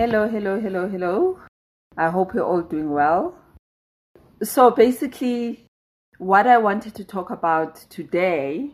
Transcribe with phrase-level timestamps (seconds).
[0.00, 1.38] Hello, hello, hello, hello.
[1.94, 3.34] I hope you're all doing well.
[4.42, 5.66] So, basically,
[6.16, 8.70] what I wanted to talk about today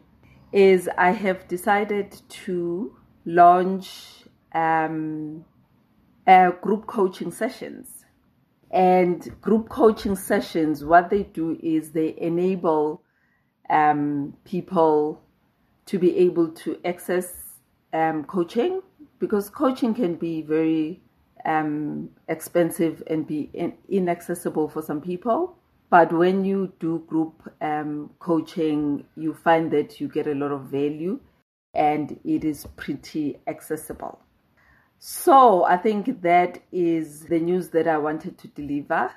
[0.53, 4.23] is I have decided to launch
[4.55, 5.45] um,
[6.61, 8.05] group coaching sessions.
[8.71, 13.03] And group coaching sessions, what they do is they enable
[13.69, 15.25] um, people
[15.87, 17.57] to be able to access
[17.93, 18.81] um, coaching
[19.19, 21.03] because coaching can be very
[21.47, 25.57] um, expensive and be in, inaccessible for some people.
[25.89, 30.63] But when you do group um, coaching, you find that you get a lot of
[30.63, 31.21] value
[31.73, 34.19] and it is pretty accessible.
[34.99, 39.13] So I think that is the news that I wanted to deliver.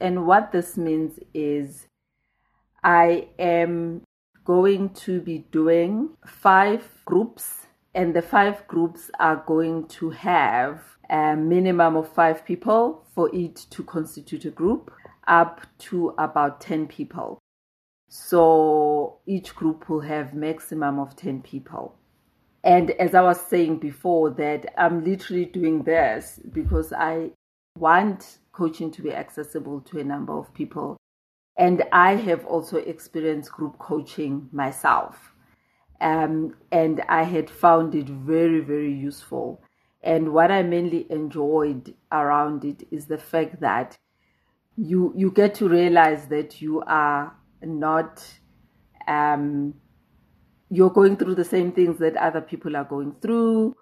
[0.00, 1.86] And what this means is
[2.82, 4.02] I am
[4.44, 11.36] going to be doing five groups, and the five groups are going to have a
[11.36, 14.92] minimum of five people for it to constitute a group,
[15.26, 17.38] up to about 10 people.
[18.08, 21.94] So each group will have maximum of 10 people.
[22.64, 27.30] And as I was saying before, that I'm literally doing this because I
[27.78, 30.96] want coaching to be accessible to a number of people.
[31.56, 35.32] And I have also experienced group coaching myself.
[36.00, 39.60] Um, and I had found it very, very useful.
[40.02, 43.98] And what I mainly enjoyed around it is the fact that
[44.76, 48.24] you you get to realize that you are not
[49.08, 49.74] um,
[50.70, 53.74] you're going through the same things that other people are going through.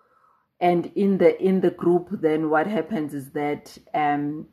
[0.59, 4.47] And in the in the group then what happens is that um,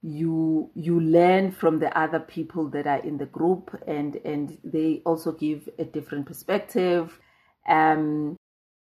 [0.00, 5.02] you you learn from the other people that are in the group and and they
[5.04, 7.20] also give a different perspective.
[7.68, 8.36] Um,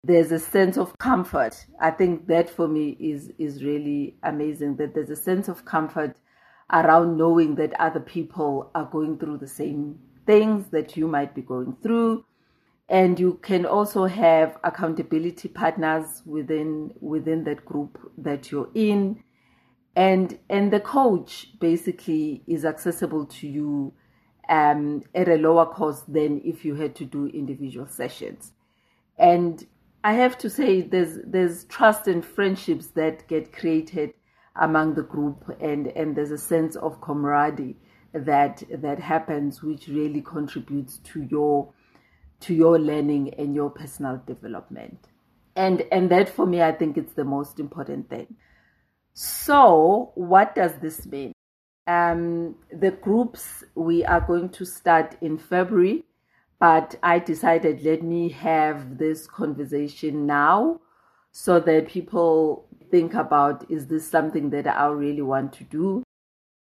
[0.02, 1.66] there's a sense of comfort.
[1.80, 6.16] I think that for me is is really amazing that there's a sense of comfort
[6.72, 11.42] around knowing that other people are going through the same things that you might be
[11.42, 12.24] going through.
[12.88, 19.22] And you can also have accountability partners within within that group that you're in.
[19.94, 23.92] And and the coach basically is accessible to you
[24.48, 28.52] um, at a lower cost than if you had to do individual sessions.
[29.18, 29.66] And
[30.04, 34.12] i have to say there's there's trust and friendships that get created
[34.56, 37.76] among the group and and there's a sense of camaraderie
[38.12, 41.72] that that happens which really contributes to your
[42.40, 45.08] to your learning and your personal development.
[45.56, 48.36] And and that for me I think it's the most important thing.
[49.12, 51.32] So, what does this mean?
[51.86, 56.04] Um, the groups we are going to start in February,
[56.60, 60.81] but I decided let me have this conversation now
[61.32, 66.04] so that people think about is this something that I really want to do?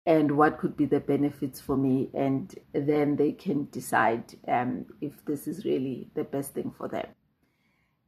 [0.05, 5.25] and what could be the benefits for me and then they can decide um, if
[5.25, 7.07] this is really the best thing for them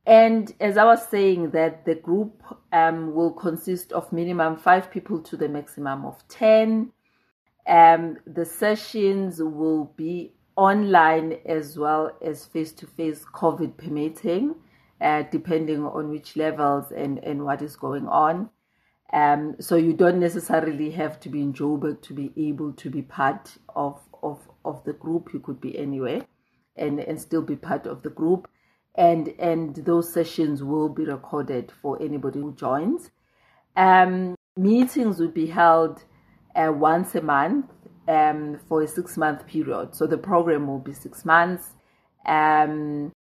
[0.07, 5.21] and as i was saying that the group um, will consist of minimum five people
[5.21, 6.91] to the maximum of 10
[7.67, 14.55] um, the sessions will be online as well as face-to-face covid permitting
[15.01, 18.49] uh, depending on which levels and, and what is going on
[19.15, 23.01] um, so you don't necessarily have to be in Joburg to be able to be
[23.01, 25.31] part of, of, of the group.
[25.33, 26.23] You could be anywhere
[26.77, 28.49] and, and still be part of the group.
[28.97, 33.11] And, and those sessions will be recorded for anybody who joins.
[33.77, 36.03] Um, meetings will be held
[36.57, 37.67] uh, once a month
[38.09, 39.95] um, for a six month period.
[39.95, 41.73] So the program will be six months.
[42.27, 43.13] Um,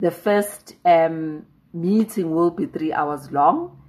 [0.00, 3.80] the first um, meeting will be three hours long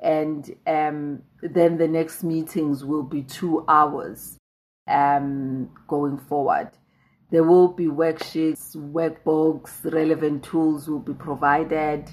[0.00, 4.36] and um, then the next meetings will be two hours
[4.86, 6.70] um, going forward.
[7.30, 12.08] There will be worksheets, workbooks, relevant tools will be provided.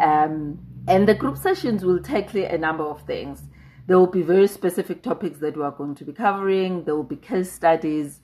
[0.00, 3.42] Um, and the group sessions will tackle a number of things.
[3.88, 6.84] There will be very specific topics that we are going to be covering.
[6.84, 8.20] There will be case studies.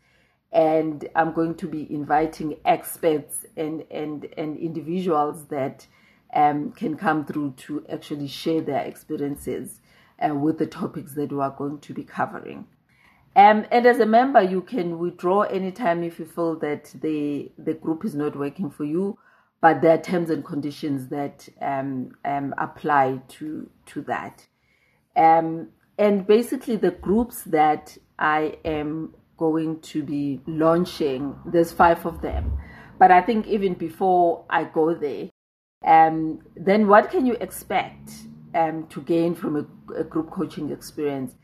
[0.53, 5.87] and I'm going to be inviting experts and and and individuals that
[6.35, 9.81] um, can come through to actually share their experiences
[10.21, 12.67] uh, with the topics that we are going to be covering.
[13.35, 17.75] Um, and as a member, you can withdraw anytime if you feel that the the
[17.75, 19.19] group is not working for you,
[19.63, 24.47] but there are terms and conditions that um, um, apply to to that.
[25.17, 25.69] Um,
[25.99, 32.59] and basically, the groups that I am going to be launching, there's five of them.
[32.99, 35.31] But I think even before I go there,
[35.85, 38.11] um, then what can you expect
[38.55, 41.35] um, to gain from a, a group coaching experience?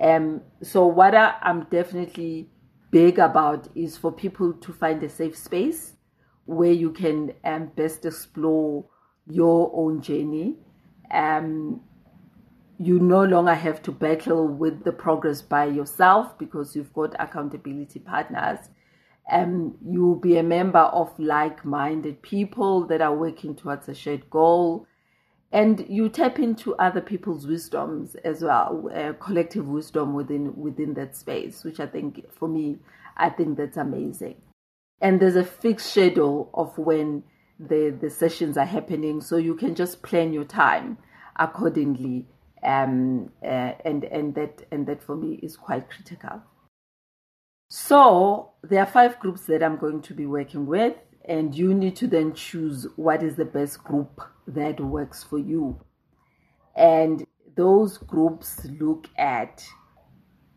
[0.00, 2.48] Um, so, what I'm definitely
[2.90, 5.92] big about is for people to find a safe space
[6.46, 8.84] where you can um, best explore
[9.26, 10.56] your own journey.
[11.10, 11.80] Um,
[12.78, 18.00] you no longer have to battle with the progress by yourself because you've got accountability
[18.00, 18.68] partners.
[19.30, 24.28] Um, you'll be a member of like minded people that are working towards a shared
[24.28, 24.86] goal.
[25.52, 31.16] And you tap into other people's wisdoms as well, uh, collective wisdom within within that
[31.16, 32.78] space, which I think for me,
[33.16, 34.34] I think that's amazing.
[35.00, 37.22] And there's a fixed schedule of when
[37.60, 40.98] the the sessions are happening, so you can just plan your time
[41.36, 42.26] accordingly
[42.64, 46.42] um, uh, and and that and that for me is quite critical.
[47.68, 50.94] So there are five groups that I'm going to be working with,
[51.24, 55.80] and you need to then choose what is the best group that works for you.
[56.76, 57.26] And
[57.56, 59.64] those groups look at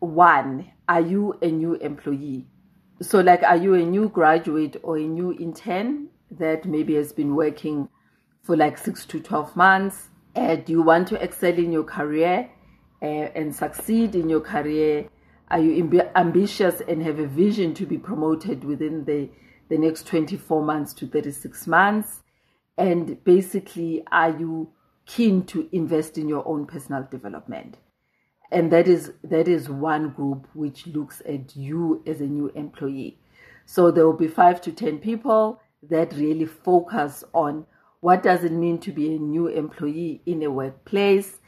[0.00, 2.46] one, are you a new employee?
[3.00, 7.34] So, like, are you a new graduate or a new intern that maybe has been
[7.34, 7.88] working
[8.42, 10.07] for like six to 12 months?
[10.34, 12.50] Uh, do you want to excel in your career
[13.02, 15.08] uh, and succeed in your career?
[15.50, 19.30] Are you amb- ambitious and have a vision to be promoted within the,
[19.68, 22.22] the next 24 months to 36 months?
[22.76, 24.70] And basically, are you
[25.06, 27.78] keen to invest in your own personal development?
[28.50, 33.18] And that is that is one group which looks at you as a new employee.
[33.66, 37.66] So there will be five to ten people that really focus on
[38.00, 41.38] what does it mean to be a new employee in a workplace?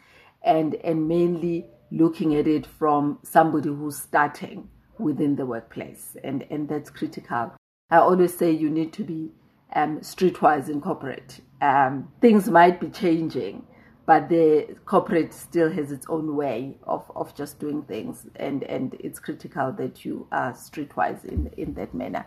[0.42, 4.68] And and mainly looking at it from somebody who's starting
[4.98, 6.16] within the workplace.
[6.24, 7.52] And and that's critical.
[7.90, 9.30] I always say you need to be
[9.74, 11.40] um, streetwise in corporate.
[11.60, 13.66] Um, things might be changing
[14.10, 18.26] but the corporate still has its own way of, of just doing things.
[18.34, 22.26] And and it's critical that you are streetwise in in that manner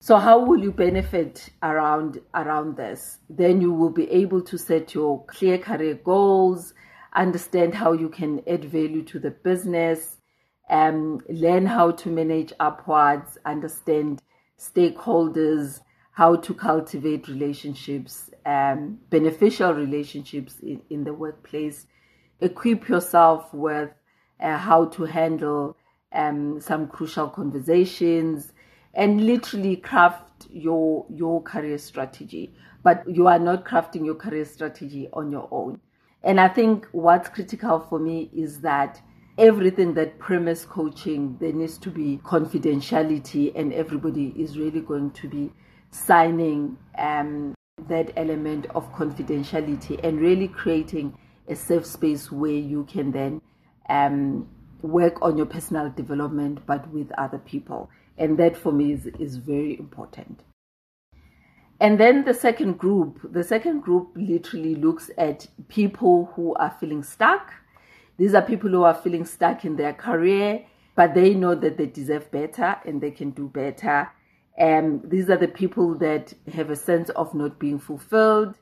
[0.00, 3.18] so how will you benefit around around this?
[3.28, 6.74] Then you will be able to set your clear career goals,
[7.14, 10.18] understand how you can add value to the business,
[10.68, 14.22] um, learn how to manage upwards, understand
[14.58, 15.80] stakeholders,
[16.12, 21.86] how to cultivate relationships, um, beneficial relationships in, in the workplace,
[22.40, 23.90] equip yourself with
[24.40, 25.76] uh, how to handle
[26.12, 28.52] um, some crucial conversations,
[28.96, 32.52] and literally craft your your career strategy.
[32.82, 35.80] But you are not crafting your career strategy on your own.
[36.22, 39.00] And i think what's critical for me is that
[39.38, 45.28] everything that premise coaching there needs to be confidentiality and everybody is really going to
[45.28, 45.52] be
[45.90, 47.54] signing um,
[47.88, 51.16] that element of confidentiality and really creating
[51.48, 53.40] a safe space where you can then
[53.90, 54.48] um,
[54.82, 59.36] work on your personal development but with other people and that for me is, is
[59.36, 60.42] very important.
[61.78, 67.02] And then the second group, the second group literally looks at people who are feeling
[67.02, 67.52] stuck.
[68.16, 71.86] These are people who are feeling stuck in their career, but they know that they
[71.86, 74.10] deserve better and they can do better.
[74.56, 78.54] And these are the people that have a sense of not being fulfilled,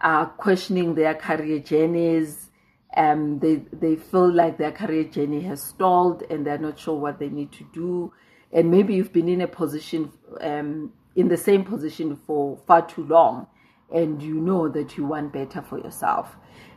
[0.00, 2.50] are questioning their career journeys.
[2.96, 7.20] Um, they they feel like their career journey has stalled and they're not sure what
[7.20, 8.12] they need to do
[8.52, 13.04] and maybe you've been in a position um, in the same position for far too
[13.04, 13.46] long
[13.92, 16.36] and you know that you want better for yourself.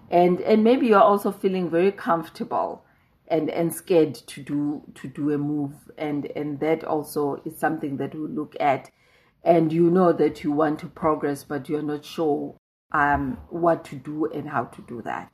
[0.09, 2.83] And and maybe you're also feeling very comfortable
[3.27, 5.73] and and scared to do to do a move.
[5.97, 8.89] And and that also is something that we look at.
[9.43, 12.55] And you know that you want to progress but you're not sure
[12.91, 15.31] um what to do and how to do that.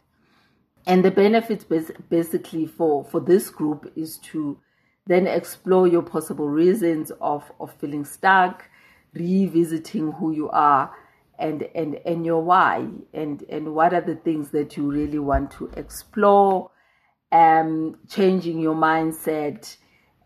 [0.86, 1.66] And the benefits
[2.10, 4.60] basically for for this group is to
[5.08, 8.70] then explore your possible reasons of, of feeling stuck,
[9.14, 10.94] revisiting who you are
[11.40, 15.52] and, and, and your why and, and what are the things that you really want
[15.52, 16.72] to explore,
[17.32, 19.78] um, changing your mindset,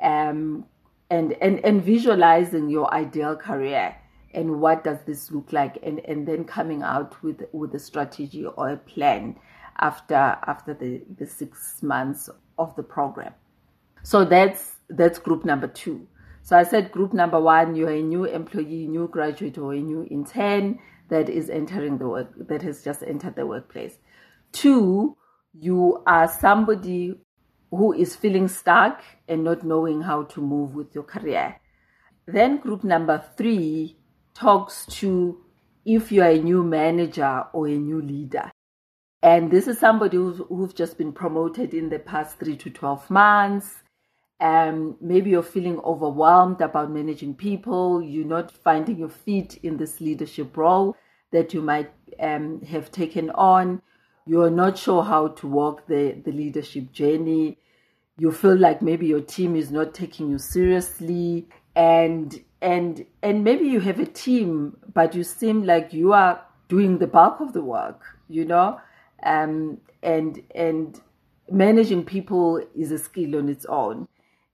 [0.02, 0.66] um,
[1.12, 3.96] and and and visualizing your ideal career
[4.34, 8.46] and what does this look like and and then coming out with with a strategy
[8.46, 9.36] or a plan
[9.80, 13.34] after after the the 6 months of the program
[14.04, 16.08] so that's that's group number 2
[16.42, 20.06] so i said group number 1 you're a new employee new graduate or a new
[20.10, 20.80] intern
[21.10, 23.98] that is entering the work that has just entered the workplace
[24.54, 25.16] 2
[25.54, 27.16] you are somebody
[27.72, 31.56] who is feeling stuck and not knowing how to move with your career.
[32.26, 33.98] Then, group number three
[34.34, 35.44] talks to
[35.86, 38.52] if you are a new manager or a new leader.
[39.24, 43.10] And this is somebody who's, who's just been promoted in the past three to 12
[43.10, 43.76] months.
[44.42, 48.02] Um, maybe you're feeling overwhelmed about managing people.
[48.02, 50.98] You're not finding your feet in this leadership role
[51.32, 53.82] that you might um, have taken on
[54.26, 57.58] you're not sure how to walk the, the leadership journey.
[58.18, 63.66] You feel like maybe your team is not taking you seriously and and and maybe
[63.66, 67.64] you have a team but you seem like you are doing the bulk of the
[67.64, 68.80] work, you know?
[69.24, 71.02] Um and and
[71.50, 74.08] managing people is a skill on its own.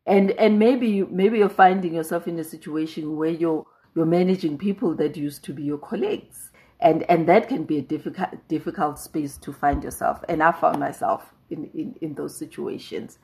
[0.07, 4.57] And and maybe you maybe you're finding yourself in a situation where you're you're managing
[4.57, 6.51] people that used to be your colleagues.
[6.79, 10.23] And and that can be a difficult difficult space to find yourself.
[10.29, 13.19] And i found myself in in, in those situations.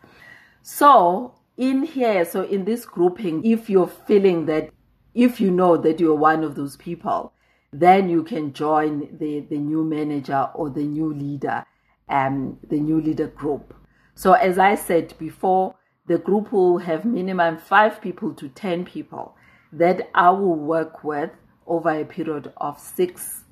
[0.62, 4.70] So in here so in this grouping if you're feeling that
[5.14, 7.32] if you know that you're one of those people
[7.72, 11.64] then you can join the the new manager or the new leader
[12.10, 13.74] um the new leader group.
[14.16, 15.76] So as i said before
[16.08, 19.36] the group will have minimum 5 people to 10 people
[19.72, 21.32] that i will work with
[21.66, 23.44] over a period of 6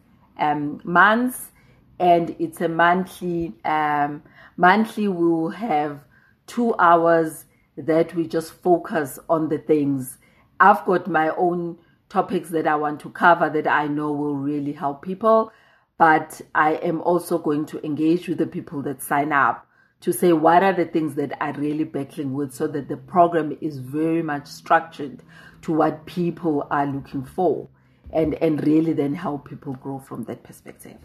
[0.41, 1.51] um, months,
[2.00, 3.53] and it's a monthly.
[3.63, 4.24] Um,
[4.58, 6.00] monthly, we will have
[6.48, 7.46] two hours
[7.77, 10.17] that we just focus on the things.
[10.60, 11.77] I've got my own
[12.10, 15.51] topics that I want to cover that I know will really help people,
[15.98, 19.65] but I am also going to engage with the people that sign up
[20.01, 23.58] to say what are the things that are really battling with so that the program
[23.62, 25.22] is very much structured
[25.62, 27.70] to what people are looking for
[28.12, 30.98] and, and really then help people grow from that perspective.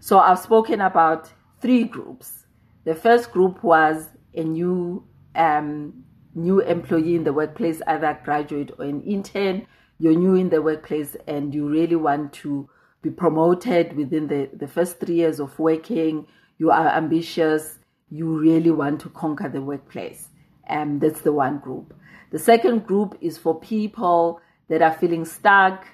[0.00, 2.46] So I've spoken about three groups.
[2.84, 8.84] The first group was a new um, new employee in the workplace, either graduate or
[8.84, 9.66] an intern.
[9.98, 12.68] You're new in the workplace and you really want to
[13.02, 16.26] be promoted within the, the first three years of working.
[16.58, 17.78] You are ambitious.
[18.12, 20.28] You really want to conquer the workplace.
[20.66, 21.94] And um, that's the one group.
[22.30, 25.86] The second group is for people that are feeling stuck,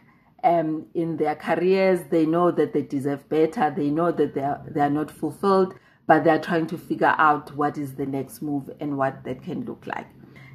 [0.44, 2.00] um, in their careers.
[2.10, 3.72] They know that they deserve better.
[3.74, 5.74] They know that they are, they are not fulfilled,
[6.06, 9.42] but they are trying to figure out what is the next move and what that
[9.42, 10.06] can look like.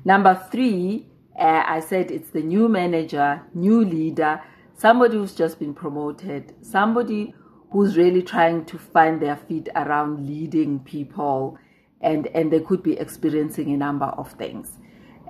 [0.05, 1.07] Number three,
[1.39, 4.41] uh, I said it's the new manager, new leader,
[4.75, 7.33] somebody who's just been promoted, somebody
[7.73, 11.57] who's really trying to find their feet around leading people
[11.99, 14.79] and and they could be experiencing a number of things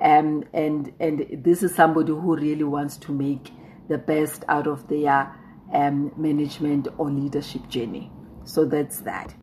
[0.02, 3.52] um, and and this is somebody who really wants to make
[3.90, 5.34] the best out of their
[5.74, 8.12] um, management or leadership journey.
[8.44, 9.34] So that's that.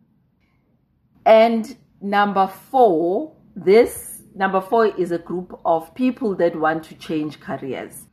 [1.25, 7.41] And number four, this number four is a group of people that want to change
[7.41, 8.07] careers.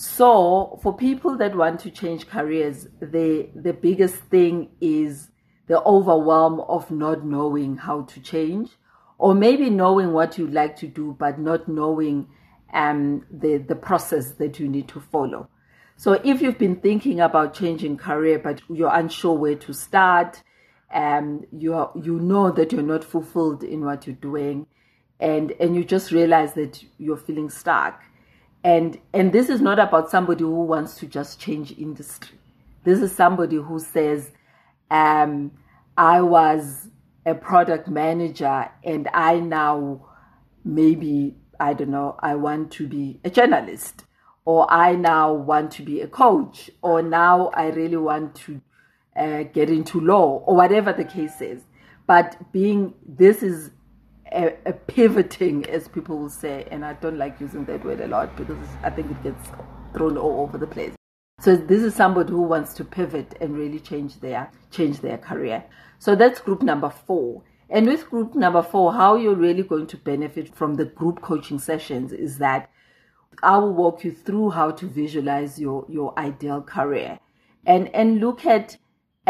[0.00, 5.28] So for people that want to change careers, the the biggest thing is
[5.66, 8.70] the overwhelm of not knowing how to change,
[9.18, 12.28] or maybe knowing what you'd like to do, but not knowing
[12.72, 15.50] um, the, the process that you need to follow.
[15.98, 20.42] So if you've been thinking about changing career, but you're unsure where to start,
[20.94, 24.66] um, you are, you know that you're not fulfilled in what you're doing,
[25.20, 28.02] and and you just realize that you're feeling stuck,
[28.62, 32.38] and and this is not about somebody who wants to just change industry.
[32.84, 34.30] This is somebody who says,
[34.90, 35.52] um,
[35.96, 36.88] I was
[37.26, 40.06] a product manager, and I now
[40.64, 44.04] maybe I don't know, I want to be a journalist,
[44.46, 48.60] or I now want to be a coach, or now I really want to
[49.14, 51.62] uh, get into law, or whatever the case is.
[52.06, 53.70] But being, this is
[54.32, 58.06] a, a, pivoting, as people will say, and I don't like using that word a
[58.06, 59.48] lot because I think it gets
[59.94, 60.94] thrown all over the place.
[61.40, 65.64] So this is somebody who wants to pivot and really change their change their career.
[65.98, 67.42] So that's group number four.
[67.70, 71.58] And with group number four, how you're really going to benefit from the group coaching
[71.58, 72.68] sessions is that
[73.42, 77.20] I will walk you through how to visualize your, your ideal career
[77.64, 78.76] and, and look at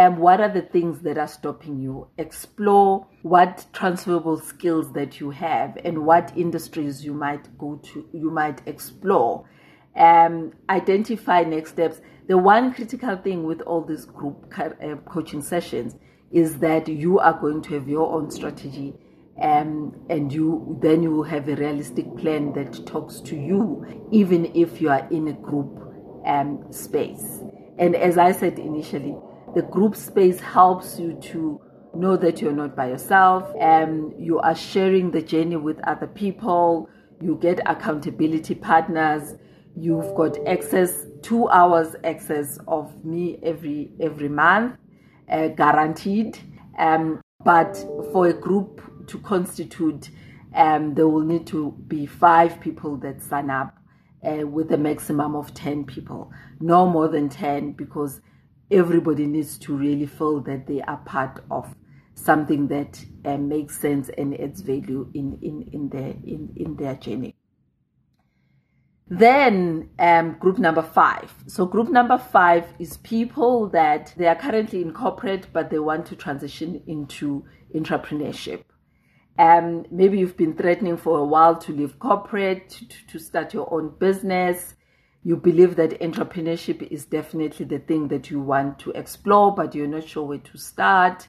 [0.09, 2.07] what are the things that are stopping you?
[2.17, 8.31] Explore what transferable skills that you have and what industries you might go to you
[8.31, 9.49] might explore.
[9.97, 12.01] Um, identify next steps.
[12.29, 15.97] The one critical thing with all these group uh, coaching sessions
[16.31, 18.95] is that you are going to have your own strategy
[19.43, 24.47] um, and you then you will have a realistic plan that talks to you even
[24.55, 25.81] if you are in a group
[26.27, 27.41] um, space.
[27.79, 29.17] And as i said initially
[29.55, 31.61] the group space helps you to
[31.95, 36.89] know that you're not by yourself and you are sharing the journey with other people
[37.21, 39.35] you get accountability partners
[39.77, 44.77] you've got access two hours access of me every every month
[45.31, 46.39] uh, guaranteed
[46.79, 47.77] um, but
[48.13, 50.11] for a group to constitute
[50.55, 53.77] um, there will need to be five people that sign up
[54.25, 56.31] uh, with a maximum of 10 people
[56.61, 58.21] no more than 10 because
[58.71, 61.75] everybody needs to really feel that they are part of
[62.15, 66.95] something that uh, makes sense and adds value in, in, in, their, in, in their
[66.95, 67.35] journey.
[69.09, 71.33] Then um, group number five.
[71.47, 76.07] So group number five is people that they are currently in corporate, but they want
[76.07, 78.63] to transition into entrepreneurship.
[79.37, 83.73] Um, maybe you've been threatening for a while to leave corporate, to, to start your
[83.73, 84.75] own business
[85.23, 89.87] you believe that entrepreneurship is definitely the thing that you want to explore, but you're
[89.87, 91.29] not sure where to start.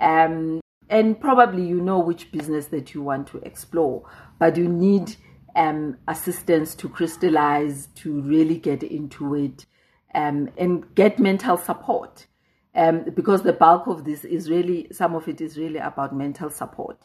[0.00, 4.02] Um, and probably you know which business that you want to explore,
[4.38, 5.14] but you need
[5.54, 9.66] um, assistance to crystallize, to really get into it,
[10.14, 12.26] um, and get mental support.
[12.74, 16.50] Um, because the bulk of this is really, some of it is really about mental
[16.50, 16.98] support.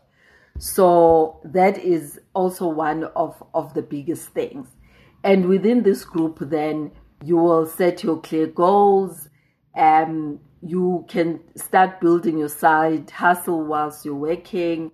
[0.58, 4.68] So that is also one of, of the biggest things.
[5.26, 6.92] And within this group, then
[7.24, 9.28] you will set your clear goals.
[9.76, 14.92] Um, you can start building your side hustle whilst you're working.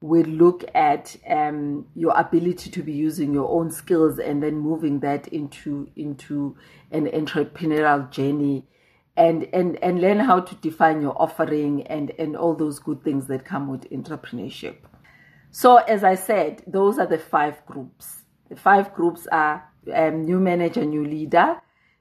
[0.00, 5.00] We look at um, your ability to be using your own skills and then moving
[5.00, 6.56] that into into
[6.92, 8.68] an entrepreneurial journey,
[9.16, 13.26] and and and learn how to define your offering and and all those good things
[13.26, 14.76] that come with entrepreneurship.
[15.50, 18.22] So as I said, those are the five groups.
[18.48, 21.60] The five groups are um, new manager, new leader,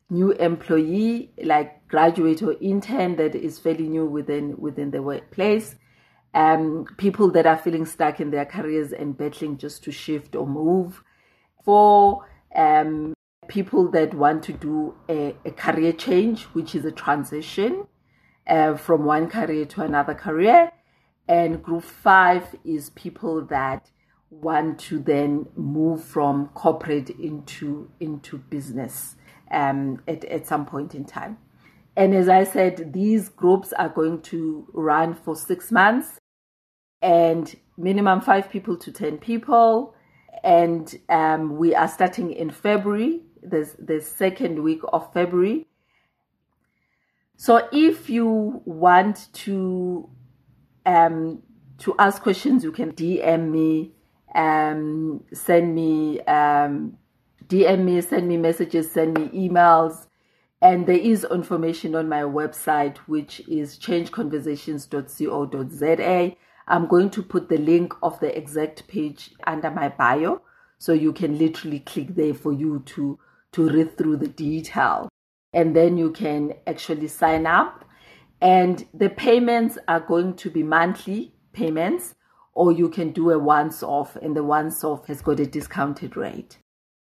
[0.09, 5.75] new employee, like graduate or intern that is fairly new within within the workplace.
[6.33, 10.47] Um, people that are feeling stuck in their careers and battling just to shift or
[10.47, 11.03] move.
[11.65, 13.13] For um,
[13.47, 17.85] people that want to do a, a, career change, which is a transition
[18.47, 20.71] uh, from one career to another career.
[21.27, 23.91] And group five is people that
[24.31, 29.15] want to then move from corporate into into business
[29.51, 31.37] um, at, at some point in time.
[31.95, 36.17] And as I said, these groups are going to run for six months
[37.01, 39.93] and minimum five people to 10 people.
[40.43, 45.67] And um, we are starting in February, the, the second week of February.
[47.35, 50.09] So if you want to
[50.85, 51.43] um,
[51.79, 53.91] to ask questions, you can DM me
[54.35, 56.97] um, send me um,
[57.51, 60.05] DM me, send me messages, send me emails.
[60.61, 66.35] And there is information on my website, which is changeconversations.co.za.
[66.67, 70.43] I'm going to put the link of the exact page under my bio.
[70.77, 73.19] So you can literally click there for you to,
[73.51, 75.09] to read through the detail.
[75.51, 77.83] And then you can actually sign up.
[78.39, 82.15] And the payments are going to be monthly payments
[82.53, 86.17] or you can do a once off, and the once off has got a discounted
[86.17, 86.57] rate.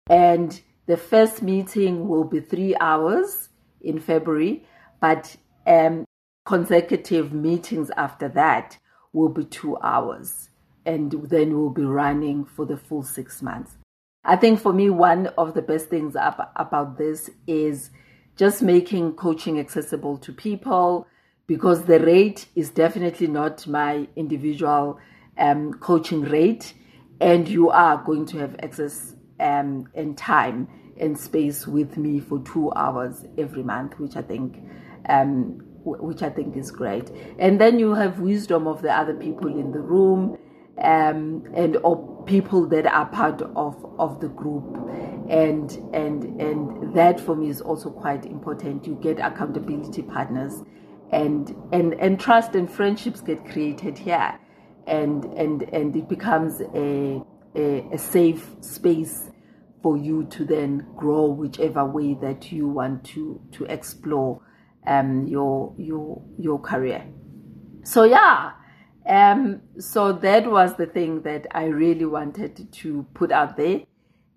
[0.09, 3.49] And the first meeting will be three hours
[3.81, 4.65] in February,
[4.99, 6.05] but um,
[6.45, 8.77] consecutive meetings after that
[9.11, 10.49] will be two hours,
[10.85, 13.77] and then we'll be running for the full six months.
[14.25, 17.89] I think for me, one of the best things about this is
[18.35, 21.07] just making coaching accessible to people
[21.45, 24.99] because the rate is definitely not my individual
[25.37, 26.73] um, coaching rate,
[27.19, 30.67] and you are going to have access um, and time
[30.99, 34.59] and space with me for two hours every month, which I think.
[35.09, 39.49] Um, which I think is great, and then you have wisdom of the other people
[39.49, 40.37] in the room,
[40.81, 44.63] um, and or people that are part of of the group,
[45.29, 48.87] and and and that for me is also quite important.
[48.87, 50.63] You get accountability partners,
[51.11, 54.39] and and and trust and friendships get created here
[54.87, 57.21] and and and it becomes a,
[57.55, 59.29] a, a safe space
[59.81, 64.41] for you to then grow whichever way that you want to to explore
[64.87, 67.05] um, your your your career.
[67.83, 68.53] So yeah,
[69.05, 73.81] um, so that was the thing that I really wanted to put out there,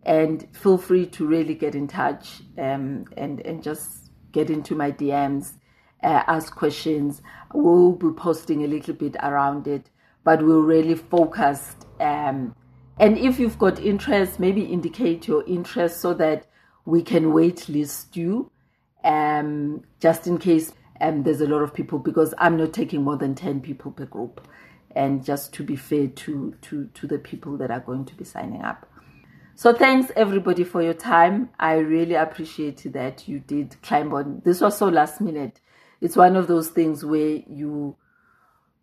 [0.02, 4.90] and feel free to really get in touch um, and and just get into my
[4.90, 5.54] DMs,
[6.02, 7.22] uh, ask questions.
[7.54, 9.90] We'll be posting a little bit around it,
[10.26, 11.86] but we're really focused.
[12.00, 12.56] Um,
[12.98, 16.46] and if you've got interest, maybe indicate your interest so that
[16.84, 18.50] we can wait list you
[19.04, 23.16] um, just in case um, there's a lot of people because I'm not taking more
[23.16, 24.48] than 10 people per group.
[24.96, 28.24] And just to be fair to, to, to the people that are going to be
[28.24, 28.88] signing up.
[29.54, 31.50] So thanks everybody for your time.
[31.60, 34.42] I really appreciate that you did climb on.
[34.44, 35.60] This was so last minute.
[36.00, 37.96] It's one of those things where you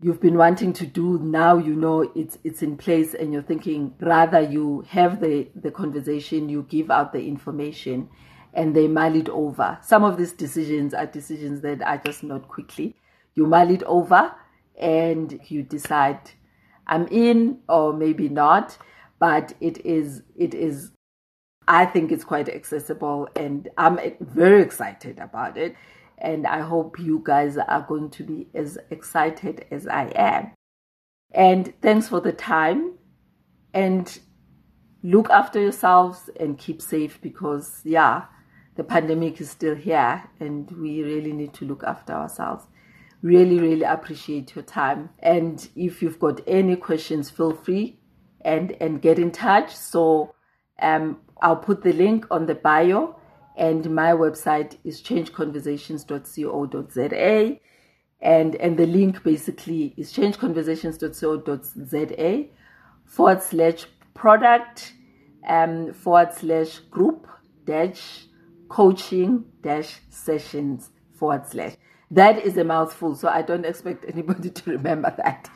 [0.04, 3.94] you've been wanting to do now you know it's it's in place and you're thinking
[4.02, 8.10] rather you have the the conversation you give out the information
[8.56, 9.80] and they mull it over.
[9.82, 12.96] Some of these decisions are decisions that are just not quickly.
[13.34, 14.36] You mull it over
[14.78, 16.20] and you decide
[16.88, 18.78] i'm in or maybe not
[19.20, 20.92] but it is it is
[21.68, 25.76] i think it's quite accessible and i'm very excited about it
[26.24, 30.52] and I hope you guys are going to be as excited as I am.
[31.32, 32.94] And thanks for the time.
[33.74, 34.18] And
[35.04, 38.26] look after yourselves and keep safe because, yeah,
[38.76, 42.66] the pandemic is still here and we really need to look after ourselves.
[43.22, 45.10] Really, really appreciate your time.
[45.20, 48.00] And if you've got any questions, feel free
[48.42, 49.76] and, and get in touch.
[49.76, 50.36] So
[50.82, 53.20] um, I'll put the link on the bio
[53.56, 57.60] and my website is changeconversations.co.za
[58.22, 62.46] and and the link basically is changeconversations.co.za
[63.06, 64.94] forward slash product
[65.48, 67.28] um, forward slash group
[67.66, 68.26] dash
[68.70, 71.76] coaching dash sessions forward slash.
[72.10, 75.50] That is a mouthful so i don't expect anybody to remember that.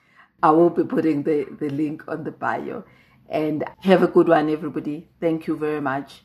[0.44, 2.84] I will be putting the the link on the bio.
[3.30, 5.10] And have a good one everybody.
[5.20, 6.24] Thank you very much.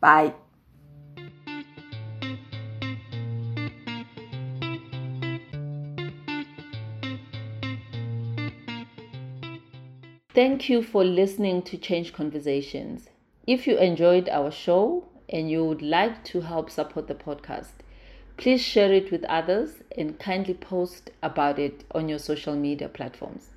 [0.00, 0.34] Bye
[10.38, 13.08] Thank you for listening to Change Conversations.
[13.44, 17.82] If you enjoyed our show and you would like to help support the podcast,
[18.36, 23.50] please share it with others and kindly post about it on your social media platforms.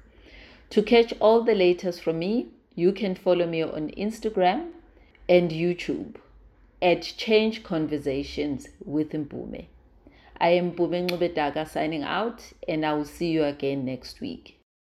[0.71, 4.71] To catch all the latest from me, you can follow me on Instagram
[5.29, 6.15] and YouTube
[6.81, 9.67] at Change Conversations with Mpume.
[10.39, 14.60] I am Mpume Ncube-Daka signing out and I will see you again next week.